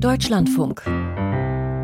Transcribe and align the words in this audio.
Deutschlandfunk. 0.00 0.82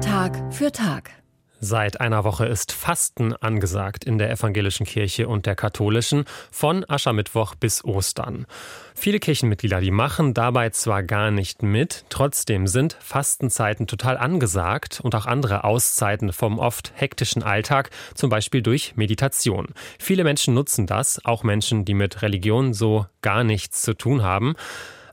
Tag 0.00 0.41
für 0.52 0.71
Tag. 0.71 1.10
Seit 1.58 2.01
einer 2.01 2.23
Woche 2.23 2.47
ist 2.47 2.71
Fasten 2.71 3.33
angesagt 3.33 4.05
in 4.05 4.19
der 4.19 4.31
evangelischen 4.31 4.87
Kirche 4.87 5.27
und 5.27 5.47
der 5.47 5.56
katholischen, 5.56 6.25
von 6.53 6.88
Aschermittwoch 6.88 7.57
bis 7.57 7.85
Ostern. 7.85 8.46
Viele 8.95 9.19
Kirchenmitglieder, 9.19 9.80
die 9.80 9.91
machen 9.91 10.33
dabei 10.33 10.71
zwar 10.71 11.03
gar 11.03 11.33
nicht 11.33 11.65
mit, 11.65 12.04
trotzdem 12.09 12.69
sind 12.69 12.96
Fastenzeiten 13.01 13.88
total 13.88 14.16
angesagt 14.16 15.00
und 15.02 15.16
auch 15.16 15.26
andere 15.26 15.64
Auszeiten 15.64 16.32
vom 16.32 16.61
oft 16.61 16.92
hektischen 16.95 17.42
Alltag, 17.42 17.90
zum 18.14 18.30
Beispiel 18.30 18.62
durch 18.62 18.95
Meditation. 18.95 19.68
Viele 19.98 20.22
Menschen 20.22 20.54
nutzen 20.54 20.86
das, 20.86 21.24
auch 21.24 21.42
Menschen, 21.42 21.84
die 21.84 21.95
mit 21.95 22.22
Religion 22.22 22.74
so 22.74 23.06
gar 23.22 23.42
nichts 23.42 23.82
zu 23.82 23.95
tun 23.95 24.22
haben. 24.22 24.54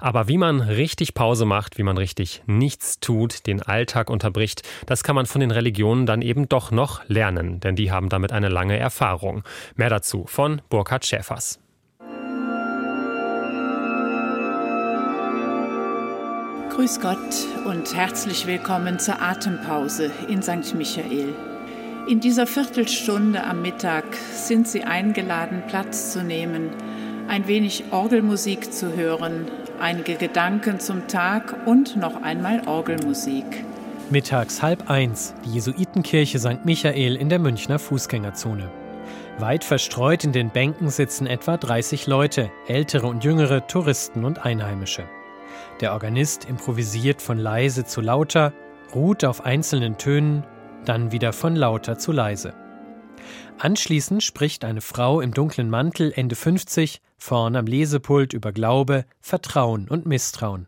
Aber 0.01 0.27
wie 0.27 0.39
man 0.39 0.61
richtig 0.61 1.13
Pause 1.13 1.45
macht, 1.45 1.77
wie 1.77 1.83
man 1.83 1.95
richtig 1.95 2.41
nichts 2.47 2.99
tut, 2.99 3.45
den 3.45 3.61
Alltag 3.61 4.09
unterbricht, 4.09 4.63
das 4.87 5.03
kann 5.03 5.15
man 5.15 5.27
von 5.27 5.41
den 5.41 5.51
Religionen 5.51 6.07
dann 6.07 6.23
eben 6.23 6.49
doch 6.49 6.71
noch 6.71 7.07
lernen, 7.07 7.59
denn 7.59 7.75
die 7.75 7.91
haben 7.91 8.09
damit 8.09 8.31
eine 8.31 8.49
lange 8.49 8.77
Erfahrung. 8.77 9.43
Mehr 9.75 9.91
dazu 9.91 10.25
von 10.25 10.63
Burkhard 10.69 11.05
Schäfers. 11.05 11.59
Grüß 16.71 16.99
Gott 16.99 17.17
und 17.65 17.95
herzlich 17.95 18.47
willkommen 18.47 18.97
zur 18.97 19.21
Atempause 19.21 20.09
in 20.27 20.41
St. 20.41 20.73
Michael. 20.73 21.35
In 22.07 22.19
dieser 22.19 22.47
Viertelstunde 22.47 23.43
am 23.43 23.61
Mittag 23.61 24.05
sind 24.33 24.67
Sie 24.67 24.83
eingeladen, 24.83 25.61
Platz 25.67 26.11
zu 26.11 26.23
nehmen, 26.23 26.71
ein 27.27 27.47
wenig 27.47 27.83
Orgelmusik 27.91 28.73
zu 28.73 28.95
hören, 28.95 29.45
einige 29.81 30.15
Gedanken 30.15 30.79
zum 30.79 31.07
Tag 31.07 31.55
und 31.65 31.97
noch 31.97 32.21
einmal 32.21 32.67
Orgelmusik. 32.67 33.65
Mittags 34.09 34.61
halb 34.61 34.89
eins, 34.89 35.33
die 35.43 35.53
Jesuitenkirche 35.53 36.39
St. 36.39 36.65
Michael 36.65 37.15
in 37.15 37.29
der 37.29 37.39
Münchner 37.39 37.79
Fußgängerzone. 37.79 38.69
Weit 39.39 39.63
verstreut 39.63 40.23
in 40.23 40.33
den 40.33 40.49
Bänken 40.49 40.89
sitzen 40.89 41.25
etwa 41.25 41.57
30 41.57 42.07
Leute, 42.07 42.51
ältere 42.67 43.07
und 43.07 43.23
jüngere, 43.23 43.65
Touristen 43.67 44.23
und 44.23 44.45
Einheimische. 44.45 45.03
Der 45.79 45.93
Organist 45.93 46.45
improvisiert 46.45 47.21
von 47.21 47.37
leise 47.37 47.85
zu 47.85 48.01
lauter, 48.01 48.53
ruht 48.93 49.25
auf 49.25 49.45
einzelnen 49.45 49.97
Tönen, 49.97 50.43
dann 50.85 51.11
wieder 51.11 51.33
von 51.33 51.55
lauter 51.55 51.97
zu 51.97 52.11
leise. 52.11 52.53
Anschließend 53.57 54.23
spricht 54.23 54.65
eine 54.65 54.81
Frau 54.81 55.21
im 55.21 55.33
dunklen 55.33 55.69
Mantel 55.69 56.11
Ende 56.15 56.35
50 56.35 57.01
vorn 57.17 57.55
am 57.55 57.67
Lesepult 57.67 58.33
über 58.33 58.51
Glaube, 58.51 59.05
Vertrauen 59.19 59.87
und 59.87 60.05
Misstrauen. 60.05 60.67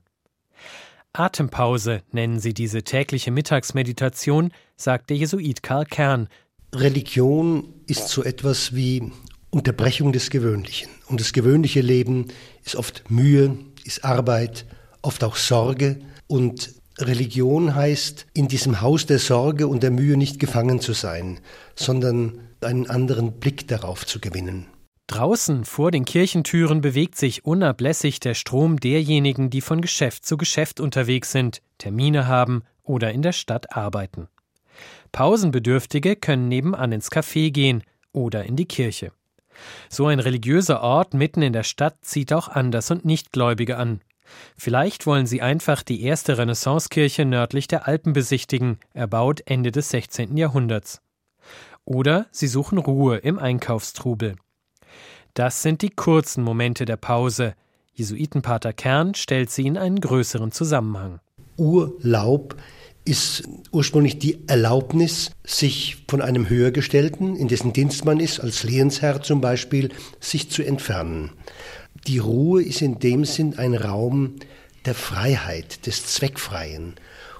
Atempause 1.13 2.01
nennen 2.11 2.39
sie 2.39 2.53
diese 2.53 2.83
tägliche 2.83 3.31
Mittagsmeditation, 3.31 4.51
sagt 4.75 5.09
der 5.09 5.17
Jesuit 5.17 5.61
Karl 5.61 5.85
Kern. 5.85 6.27
Religion 6.73 7.73
ist 7.85 8.09
so 8.09 8.23
etwas 8.23 8.75
wie 8.75 9.11
Unterbrechung 9.51 10.11
des 10.11 10.31
Gewöhnlichen. 10.31 10.89
Und 11.07 11.19
das 11.19 11.33
gewöhnliche 11.33 11.81
Leben 11.81 12.27
ist 12.65 12.75
oft 12.75 13.09
Mühe, 13.11 13.57
ist 13.83 14.03
Arbeit, 14.03 14.65
oft 15.03 15.23
auch 15.23 15.35
Sorge. 15.35 15.99
Und 16.25 16.73
Religion 16.97 17.75
heißt, 17.75 18.25
in 18.33 18.47
diesem 18.47 18.81
Haus 18.81 19.05
der 19.05 19.19
Sorge 19.19 19.67
und 19.67 19.83
der 19.83 19.91
Mühe 19.91 20.17
nicht 20.17 20.39
gefangen 20.39 20.79
zu 20.79 20.93
sein, 20.93 21.39
sondern 21.75 22.39
einen 22.63 22.89
anderen 22.89 23.39
Blick 23.39 23.67
darauf 23.67 24.05
zu 24.05 24.19
gewinnen. 24.19 24.67
Draußen 25.07 25.65
vor 25.65 25.91
den 25.91 26.05
Kirchentüren 26.05 26.81
bewegt 26.81 27.17
sich 27.17 27.45
unablässig 27.45 28.19
der 28.19 28.33
Strom 28.33 28.79
derjenigen, 28.79 29.49
die 29.49 29.61
von 29.61 29.81
Geschäft 29.81 30.25
zu 30.25 30.37
Geschäft 30.37 30.79
unterwegs 30.79 31.31
sind, 31.31 31.61
Termine 31.77 32.27
haben 32.27 32.63
oder 32.83 33.11
in 33.11 33.21
der 33.21 33.33
Stadt 33.33 33.75
arbeiten. 33.75 34.27
Pausenbedürftige 35.11 36.15
können 36.15 36.47
nebenan 36.47 36.91
ins 36.91 37.11
Café 37.11 37.51
gehen 37.51 37.83
oder 38.11 38.45
in 38.45 38.55
die 38.55 38.65
Kirche. 38.65 39.11
So 39.89 40.07
ein 40.07 40.19
religiöser 40.19 40.81
Ort 40.81 41.13
mitten 41.13 41.41
in 41.41 41.53
der 41.53 41.63
Stadt 41.63 41.97
zieht 42.01 42.33
auch 42.33 42.47
Anders- 42.47 42.89
und 42.89 43.05
Nichtgläubige 43.05 43.77
an. 43.77 44.01
Vielleicht 44.57 45.05
wollen 45.05 45.27
sie 45.27 45.41
einfach 45.41 45.83
die 45.83 46.01
erste 46.01 46.37
Renaissancekirche 46.37 47.25
nördlich 47.25 47.67
der 47.67 47.87
Alpen 47.87 48.13
besichtigen, 48.13 48.79
erbaut 48.93 49.41
Ende 49.45 49.71
des 49.71 49.89
16. 49.89 50.37
Jahrhunderts. 50.37 51.01
Oder 51.85 52.27
sie 52.31 52.47
suchen 52.47 52.77
Ruhe 52.77 53.17
im 53.17 53.39
Einkaufstrubel. 53.39 54.35
Das 55.33 55.61
sind 55.61 55.81
die 55.81 55.89
kurzen 55.89 56.43
Momente 56.43 56.85
der 56.85 56.97
Pause. 56.97 57.55
Jesuitenpater 57.93 58.73
Kern 58.73 59.15
stellt 59.15 59.49
sie 59.49 59.65
in 59.65 59.77
einen 59.77 59.99
größeren 59.99 60.51
Zusammenhang. 60.51 61.19
Urlaub 61.57 62.55
ist 63.05 63.43
ursprünglich 63.71 64.17
die 64.17 64.47
Erlaubnis, 64.47 65.31
sich 65.43 66.03
von 66.07 66.21
einem 66.21 66.49
Höhergestellten, 66.49 67.35
in 67.35 67.47
dessen 67.47 67.73
Dienst 67.73 68.05
man 68.05 68.19
ist, 68.19 68.39
als 68.39 68.63
Lehensherr 68.63 69.21
zum 69.21 69.41
Beispiel, 69.41 69.89
sich 70.19 70.49
zu 70.49 70.63
entfernen. 70.63 71.31
Die 72.07 72.19
Ruhe 72.19 72.63
ist 72.63 72.81
in 72.81 72.99
dem 72.99 73.25
Sinn 73.25 73.57
ein 73.57 73.75
Raum 73.75 74.35
der 74.85 74.95
Freiheit, 74.95 75.85
des 75.85 76.05
Zweckfreien. 76.05 76.95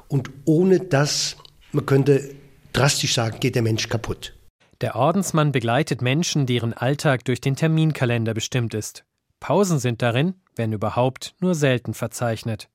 Und 0.07 0.29
ohne 0.45 0.79
das, 0.79 1.37
man 1.71 1.85
könnte 1.85 2.35
drastisch 2.73 3.13
sagen, 3.13 3.39
geht 3.39 3.56
der 3.56 3.61
Mensch 3.61 3.88
kaputt. 3.88 4.34
Der 4.81 4.95
Ordensmann 4.95 5.51
begleitet 5.51 6.01
Menschen, 6.01 6.45
deren 6.45 6.73
Alltag 6.73 7.23
durch 7.25 7.39
den 7.39 7.56
Terminkalender 7.56 8.34
bestimmt 8.34 8.73
ist. 8.73 9.06
Pausen 9.39 9.79
sind 9.79 10.01
darin, 10.01 10.35
wenn 10.56 10.73
überhaupt, 10.73 11.35
nur 11.39 11.56
selten 11.56 11.94
verzeichnet. 11.94 12.69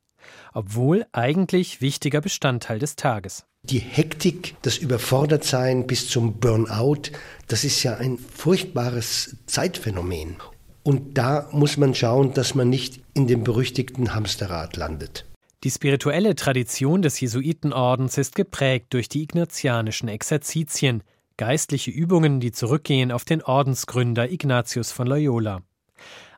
Obwohl 0.52 1.06
eigentlich 1.12 1.80
wichtiger 1.80 2.20
Bestandteil 2.20 2.78
des 2.78 2.96
Tages. 2.96 3.44
Die 3.62 3.78
Hektik, 3.78 4.56
das 4.62 4.78
Überfordertsein 4.78 5.86
bis 5.86 6.08
zum 6.08 6.34
Burnout, 6.34 7.10
das 7.48 7.64
ist 7.64 7.82
ja 7.82 7.96
ein 7.96 8.18
furchtbares 8.18 9.36
Zeitphänomen. 9.46 10.36
Und 10.82 11.18
da 11.18 11.48
muss 11.52 11.76
man 11.76 11.94
schauen, 11.94 12.32
dass 12.32 12.54
man 12.54 12.70
nicht 12.70 13.00
in 13.14 13.26
dem 13.26 13.44
berüchtigten 13.44 14.14
Hamsterrad 14.14 14.76
landet. 14.76 15.26
Die 15.64 15.70
spirituelle 15.72 16.36
Tradition 16.36 17.02
des 17.02 17.18
Jesuitenordens 17.18 18.16
ist 18.16 18.36
geprägt 18.36 18.94
durch 18.94 19.08
die 19.08 19.22
ignatianischen 19.22 20.08
Exerzitien, 20.08 21.02
geistliche 21.36 21.90
Übungen, 21.90 22.38
die 22.38 22.52
zurückgehen 22.52 23.10
auf 23.10 23.24
den 23.24 23.42
Ordensgründer 23.42 24.30
Ignatius 24.30 24.92
von 24.92 25.08
Loyola. 25.08 25.62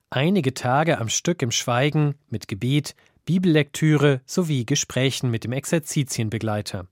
Einige 0.08 0.54
Tage 0.54 0.98
am 0.98 1.10
Stück 1.10 1.42
im 1.42 1.50
Schweigen, 1.50 2.14
mit 2.30 2.48
Gebet, 2.48 2.94
Bibellektüre 3.26 4.22
sowie 4.24 4.64
Gesprächen 4.64 5.30
mit 5.30 5.44
dem 5.44 5.52
Exerzitienbegleiter. 5.52 6.86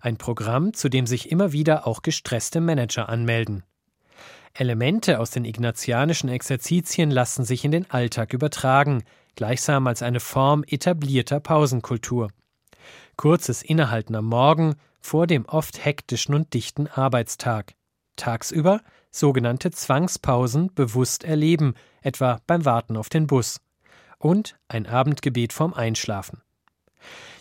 Ein 0.00 0.16
Programm, 0.16 0.74
zu 0.74 0.88
dem 0.88 1.06
sich 1.06 1.30
immer 1.30 1.52
wieder 1.52 1.86
auch 1.86 2.02
gestresste 2.02 2.60
Manager 2.60 3.08
anmelden. 3.08 3.62
Elemente 4.52 5.20
aus 5.20 5.30
den 5.30 5.44
ignatianischen 5.44 6.28
Exerzitien 6.28 7.10
lassen 7.10 7.44
sich 7.44 7.64
in 7.64 7.70
den 7.70 7.88
Alltag 7.90 8.32
übertragen, 8.32 9.04
gleichsam 9.36 9.86
als 9.86 10.02
eine 10.02 10.20
Form 10.20 10.64
etablierter 10.66 11.38
Pausenkultur. 11.38 12.30
Kurzes 13.16 13.62
Innehalten 13.62 14.16
am 14.16 14.26
Morgen 14.26 14.74
vor 15.00 15.26
dem 15.26 15.46
oft 15.46 15.84
hektischen 15.84 16.34
und 16.34 16.52
dichten 16.52 16.88
Arbeitstag. 16.88 17.74
Tagsüber 18.16 18.80
sogenannte 19.10 19.70
Zwangspausen 19.70 20.74
bewusst 20.74 21.24
erleben, 21.24 21.74
etwa 22.02 22.40
beim 22.46 22.64
Warten 22.64 22.96
auf 22.96 23.08
den 23.08 23.26
Bus. 23.26 23.60
Und 24.18 24.58
ein 24.68 24.86
Abendgebet 24.86 25.52
vorm 25.52 25.74
Einschlafen. 25.74 26.42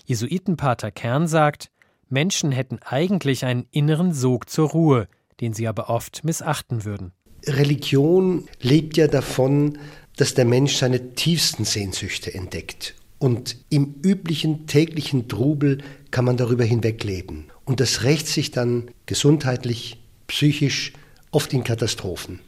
Jesuitenpater 0.05 0.91
Kern 0.91 1.27
sagt, 1.27 1.71
Menschen 2.09 2.51
hätten 2.51 2.79
eigentlich 2.83 3.45
einen 3.45 3.67
inneren 3.71 4.13
Sog 4.13 4.49
zur 4.49 4.69
Ruhe, 4.69 5.07
den 5.41 5.53
sie 5.53 5.67
aber 5.67 5.89
oft 5.89 6.23
missachten 6.23 6.85
würden. 6.85 7.13
Religion 7.47 8.47
lebt 8.61 8.97
ja 8.97 9.07
davon, 9.07 9.77
dass 10.15 10.33
der 10.33 10.45
Mensch 10.45 10.75
seine 10.75 11.13
tiefsten 11.13 11.65
Sehnsüchte 11.65 12.33
entdeckt. 12.33 12.95
Und 13.19 13.57
im 13.69 13.95
üblichen 14.03 14.67
täglichen 14.67 15.27
Trubel 15.27 15.79
kann 16.11 16.25
man 16.25 16.37
darüber 16.37 16.63
hinwegleben. 16.63 17.45
Und 17.63 17.79
das 17.79 18.03
rächt 18.03 18.27
sich 18.27 18.51
dann 18.51 18.91
gesundheitlich, 19.05 19.97
psychisch, 20.27 20.93
oft 21.31 21.53
in 21.53 21.63
Katastrophen. 21.63 22.39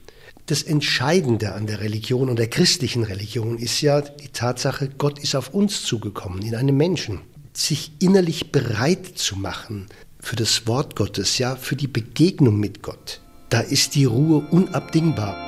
Das 0.46 0.64
Entscheidende 0.64 1.54
an 1.54 1.68
der 1.68 1.82
Religion 1.82 2.30
und 2.30 2.40
der 2.40 2.48
christlichen 2.48 3.04
Religion 3.04 3.58
ist 3.58 3.82
ja 3.82 4.02
die 4.02 4.30
Tatsache, 4.30 4.90
Gott 4.98 5.20
ist 5.20 5.36
auf 5.36 5.54
uns 5.54 5.84
zugekommen, 5.84 6.42
in 6.42 6.56
einem 6.56 6.78
Menschen. 6.78 7.20
Sich 7.54 7.92
innerlich 8.00 8.52
bereit 8.52 9.18
zu 9.18 9.36
machen 9.36 9.88
für 10.20 10.36
das 10.36 10.68
Wort 10.68 10.96
Gottes, 10.96 11.38
ja, 11.38 11.56
für 11.56 11.76
die 11.76 11.88
Begegnung 11.88 12.60
mit 12.60 12.82
Gott, 12.82 13.22
da 13.50 13.62
ist 13.62 13.96
die 13.96 14.06
Ruhe 14.06 14.46
unabdingbar. 14.52 15.47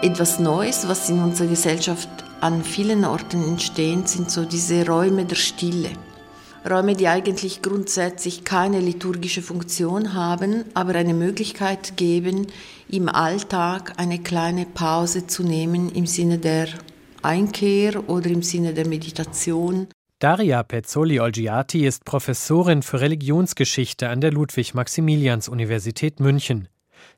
Etwas 0.00 0.38
Neues, 0.38 0.86
was 0.86 1.10
in 1.10 1.18
unserer 1.18 1.48
Gesellschaft 1.48 2.08
an 2.40 2.62
vielen 2.62 3.04
Orten 3.04 3.42
entsteht, 3.42 4.08
sind 4.08 4.30
so 4.30 4.44
diese 4.44 4.86
Räume 4.86 5.24
der 5.24 5.34
Stille. 5.34 5.90
Räume, 6.68 6.94
die 6.94 7.08
eigentlich 7.08 7.62
grundsätzlich 7.62 8.44
keine 8.44 8.78
liturgische 8.78 9.42
Funktion 9.42 10.14
haben, 10.14 10.66
aber 10.74 10.94
eine 10.94 11.14
Möglichkeit 11.14 11.96
geben, 11.96 12.46
im 12.88 13.08
Alltag 13.08 13.94
eine 13.96 14.20
kleine 14.20 14.66
Pause 14.66 15.26
zu 15.26 15.42
nehmen 15.42 15.90
im 15.90 16.06
Sinne 16.06 16.38
der 16.38 16.68
Einkehr 17.22 18.08
oder 18.08 18.30
im 18.30 18.42
Sinne 18.42 18.74
der 18.74 18.86
Meditation. 18.86 19.88
Daria 20.20 20.62
Pezzoli-Olgiati 20.62 21.84
ist 21.84 22.04
Professorin 22.04 22.82
für 22.82 23.00
Religionsgeschichte 23.00 24.08
an 24.08 24.20
der 24.20 24.30
Ludwig-Maximilians-Universität 24.30 26.20
München. 26.20 26.68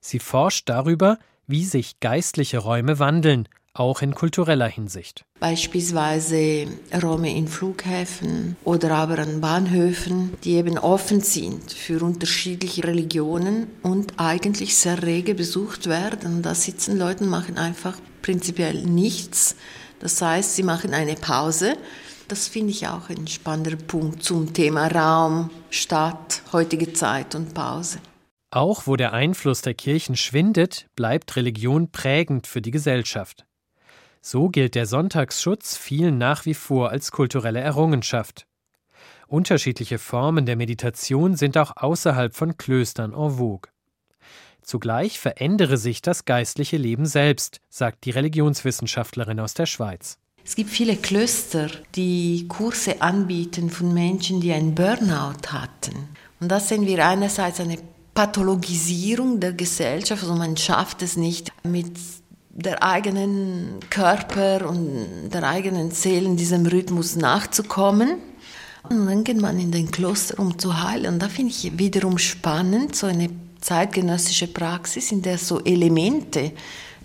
Sie 0.00 0.18
forscht 0.18 0.70
darüber, 0.70 1.18
wie 1.50 1.64
sich 1.64 2.00
geistliche 2.00 2.58
Räume 2.58 2.98
wandeln, 2.98 3.48
auch 3.72 4.02
in 4.02 4.14
kultureller 4.14 4.66
Hinsicht. 4.66 5.24
Beispielsweise 5.38 6.66
Räume 7.02 7.34
in 7.34 7.48
Flughäfen 7.48 8.56
oder 8.64 8.92
aber 8.92 9.18
an 9.18 9.40
Bahnhöfen, 9.40 10.34
die 10.44 10.54
eben 10.54 10.78
offen 10.78 11.20
sind 11.20 11.72
für 11.72 12.02
unterschiedliche 12.02 12.84
Religionen 12.84 13.68
und 13.82 14.14
eigentlich 14.18 14.76
sehr 14.76 15.02
rege 15.02 15.34
besucht 15.34 15.88
werden. 15.88 16.42
Da 16.42 16.54
sitzen 16.54 16.98
Leute 16.98 17.24
und 17.24 17.30
machen 17.30 17.58
einfach 17.58 17.96
prinzipiell 18.22 18.82
nichts. 18.82 19.56
Das 20.00 20.20
heißt, 20.20 20.56
sie 20.56 20.62
machen 20.62 20.92
eine 20.92 21.14
Pause. 21.14 21.76
Das 22.28 22.48
finde 22.48 22.70
ich 22.70 22.86
auch 22.86 23.08
ein 23.08 23.26
spannender 23.26 23.76
Punkt 23.76 24.22
zum 24.22 24.52
Thema 24.52 24.86
Raum, 24.88 25.50
Stadt, 25.70 26.42
heutige 26.52 26.92
Zeit 26.92 27.34
und 27.34 27.54
Pause. 27.54 27.98
Auch 28.50 28.88
wo 28.88 28.96
der 28.96 29.12
Einfluss 29.12 29.62
der 29.62 29.74
Kirchen 29.74 30.16
schwindet, 30.16 30.86
bleibt 30.96 31.36
Religion 31.36 31.92
prägend 31.92 32.48
für 32.48 32.60
die 32.60 32.72
Gesellschaft. 32.72 33.46
So 34.20 34.48
gilt 34.48 34.74
der 34.74 34.86
Sonntagsschutz 34.86 35.76
vielen 35.76 36.18
nach 36.18 36.46
wie 36.46 36.54
vor 36.54 36.90
als 36.90 37.12
kulturelle 37.12 37.60
Errungenschaft. 37.60 38.46
Unterschiedliche 39.28 39.98
Formen 39.98 40.46
der 40.46 40.56
Meditation 40.56 41.36
sind 41.36 41.56
auch 41.56 41.76
außerhalb 41.76 42.34
von 42.34 42.56
Klöstern 42.56 43.12
en 43.12 43.30
vogue. 43.30 43.70
Zugleich 44.62 45.20
verändere 45.20 45.76
sich 45.76 46.02
das 46.02 46.24
geistliche 46.24 46.76
Leben 46.76 47.06
selbst, 47.06 47.60
sagt 47.68 48.04
die 48.04 48.10
Religionswissenschaftlerin 48.10 49.38
aus 49.38 49.54
der 49.54 49.66
Schweiz. 49.66 50.18
Es 50.44 50.56
gibt 50.56 50.70
viele 50.70 50.96
Klöster, 50.96 51.68
die 51.94 52.46
Kurse 52.48 53.00
anbieten 53.00 53.70
von 53.70 53.94
Menschen, 53.94 54.40
die 54.40 54.52
einen 54.52 54.74
Burnout 54.74 55.48
hatten. 55.48 56.08
Und 56.40 56.48
das 56.48 56.68
sehen 56.68 56.86
wir 56.86 57.06
einerseits 57.06 57.60
eine 57.60 57.78
Pathologisierung 58.20 59.40
der 59.40 59.54
Gesellschaft, 59.54 60.22
also 60.22 60.34
man 60.34 60.54
schafft 60.54 61.00
es 61.00 61.16
nicht 61.16 61.50
mit 61.62 61.96
der 62.50 62.82
eigenen 62.82 63.80
Körper 63.88 64.68
und 64.68 65.30
der 65.32 65.42
eigenen 65.48 65.90
Seele 65.90 66.36
diesem 66.36 66.66
Rhythmus 66.66 67.16
nachzukommen. 67.16 68.18
Und 68.82 69.06
dann 69.06 69.24
geht 69.24 69.40
man 69.40 69.58
in 69.58 69.72
den 69.72 69.90
Kloster, 69.90 70.38
um 70.38 70.58
zu 70.58 70.82
heilen. 70.82 71.14
Und 71.14 71.22
da 71.22 71.30
finde 71.30 71.52
ich 71.52 71.78
wiederum 71.78 72.18
spannend, 72.18 72.94
so 72.94 73.06
eine 73.06 73.30
zeitgenössische 73.62 74.48
Praxis, 74.48 75.12
in 75.12 75.22
der 75.22 75.38
so 75.38 75.64
Elemente, 75.64 76.52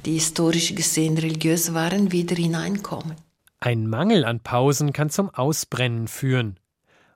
die 0.06 0.16
historisch 0.16 0.76
gesehen 0.76 1.18
religiös 1.18 1.74
waren, 1.74 2.12
wieder 2.12 2.36
hineinkommen. 2.36 3.16
Ein 3.62 3.88
Mangel 3.88 4.26
an 4.26 4.42
Pausen 4.42 4.92
kann 4.92 5.10
zum 5.10 5.30
Ausbrennen 5.30 6.10
führen. 6.10 6.60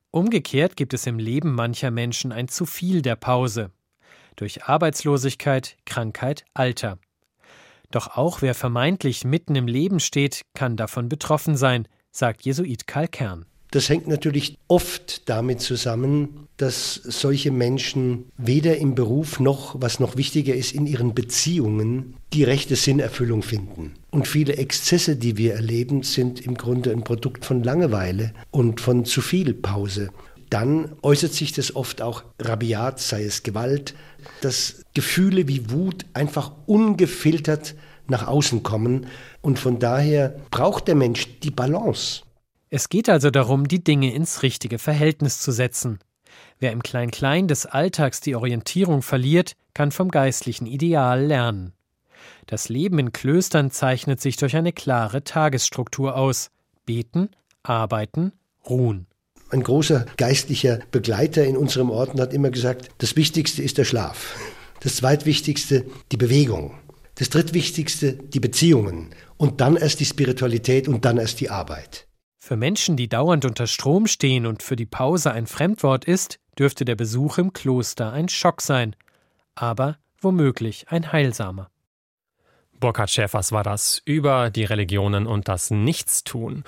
Umgekehrt 0.10 0.78
gibt 0.78 0.94
es 0.94 1.06
im 1.06 1.20
Leben 1.20 1.54
mancher 1.54 1.92
Menschen 1.92 2.32
ein 2.32 2.48
zu 2.48 2.66
viel 2.66 3.02
der 3.02 3.18
Pause. 3.18 3.72
Durch 4.40 4.64
Arbeitslosigkeit, 4.64 5.76
Krankheit, 5.86 6.46
Alter. 6.54 6.98
Doch 7.92 8.16
auch 8.16 8.42
wer 8.42 8.56
vermeintlich 8.56 9.26
mitten 9.26 9.54
im 9.58 9.68
Leben 9.68 10.00
steht, 10.00 10.44
kann 10.54 10.78
davon 10.78 11.10
betroffen 11.10 11.58
sein, 11.58 11.90
sagt 12.14 12.44
Jesuit 12.44 12.88
Karl 12.88 13.10
Kern. 13.10 13.46
Das 13.72 13.90
hängt 13.90 14.08
natürlich 14.08 14.58
oft 14.70 15.28
damit 15.28 15.60
zusammen, 15.60 16.48
dass 16.56 16.94
solche 16.94 17.52
Menschen 17.52 18.32
weder 18.38 18.78
im 18.78 18.96
Beruf 18.96 19.42
noch, 19.42 19.76
was 19.78 20.00
noch 20.00 20.16
wichtiger 20.16 20.56
ist, 20.56 20.72
in 20.72 20.88
ihren 20.88 21.14
Beziehungen 21.14 22.16
die 22.32 22.46
rechte 22.46 22.78
Sinnerfüllung 22.78 23.44
finden. 23.44 23.96
Und 24.10 24.26
viele 24.26 24.56
Exzesse, 24.56 25.18
die 25.18 25.36
wir 25.36 25.54
erleben, 25.54 26.02
sind 26.04 26.40
im 26.40 26.56
Grunde 26.56 26.92
ein 26.92 27.04
Produkt 27.04 27.44
von 27.44 27.62
Langeweile 27.62 28.34
und 28.52 28.80
von 28.80 29.04
zu 29.04 29.22
viel 29.22 29.54
Pause. 29.54 30.12
Dann 30.50 30.96
äußert 31.04 31.34
sich 31.34 31.52
das 31.52 31.76
oft 31.76 32.02
auch 32.02 32.24
rabiat, 32.40 33.00
sei 33.00 33.24
es 33.24 33.44
Gewalt, 33.44 33.94
dass 34.42 34.84
Gefühle 34.94 35.48
wie 35.48 35.70
Wut 35.70 36.06
einfach 36.14 36.52
ungefiltert 36.66 37.76
nach 38.08 38.28
außen 38.28 38.64
kommen. 38.64 39.08
Und 39.42 39.60
von 39.60 39.80
daher 39.80 40.40
braucht 40.50 40.88
der 40.88 40.96
Mensch 40.96 41.40
die 41.42 41.52
Balance. 41.52 42.24
Es 42.72 42.90
geht 42.90 43.10
also 43.10 43.30
darum, 43.30 43.68
die 43.68 43.84
Dinge 43.84 44.14
ins 44.14 44.44
richtige 44.44 44.80
Verhältnis 44.80 45.40
zu 45.40 45.52
setzen. 45.52 46.00
Wer 46.60 46.72
im 46.72 46.84
Klein-Klein 46.84 47.48
des 47.48 47.66
Alltags 47.66 48.22
die 48.22 48.36
Orientierung 48.36 49.02
verliert, 49.02 49.54
kann 49.74 49.92
vom 49.92 50.10
geistlichen 50.10 50.66
Ideal 50.66 51.24
lernen. 51.24 51.74
Das 52.48 52.70
Leben 52.70 53.00
in 53.00 53.14
Klöstern 53.14 53.72
zeichnet 53.72 54.20
sich 54.20 54.36
durch 54.36 54.56
eine 54.56 54.74
klare 54.74 55.24
Tagesstruktur 55.24 56.16
aus. 56.16 56.50
Beten, 56.86 57.30
arbeiten, 57.64 58.34
ruhen. 58.68 59.09
Ein 59.52 59.64
großer 59.64 60.06
geistlicher 60.18 60.80
Begleiter 60.92 61.44
in 61.46 61.58
unserem 61.58 61.90
Orden 61.90 62.22
hat 62.22 62.34
immer 62.34 62.52
gesagt, 62.52 62.90
das 63.00 63.16
Wichtigste 63.16 63.64
ist 63.64 63.78
der 63.78 63.86
Schlaf. 63.86 64.36
Das 64.82 64.98
Zweitwichtigste 64.98 65.86
die 66.12 66.18
Bewegung. 66.18 66.78
Das 67.16 67.30
Drittwichtigste 67.30 68.14
die 68.14 68.40
Beziehungen. 68.40 69.10
Und 69.38 69.60
dann 69.60 69.76
erst 69.76 70.00
die 70.00 70.06
Spiritualität 70.06 70.88
und 70.88 71.04
dann 71.04 71.18
erst 71.18 71.40
die 71.40 71.50
Arbeit. 71.50 72.08
Für 72.38 72.56
Menschen, 72.56 72.96
die 72.96 73.10
dauernd 73.10 73.46
unter 73.46 73.68
Strom 73.68 74.08
stehen 74.08 74.46
und 74.46 74.64
für 74.64 74.76
die 74.76 74.86
Pause 74.86 75.32
ein 75.32 75.48
Fremdwort 75.48 76.06
ist, 76.06 76.40
dürfte 76.58 76.86
der 76.86 76.96
Besuch 76.96 77.38
im 77.38 77.52
Kloster 77.54 78.12
ein 78.14 78.30
Schock 78.30 78.62
sein, 78.62 78.96
aber 79.56 79.98
womöglich 80.22 80.86
ein 80.90 81.12
heilsamer. 81.12 81.70
Burkhard 82.80 83.10
Schäfers 83.10 83.52
war 83.52 83.64
das 83.64 84.02
über 84.06 84.50
die 84.50 84.64
Religionen 84.64 85.28
und 85.28 85.50
das 85.50 85.70
Nichtstun. 85.70 86.64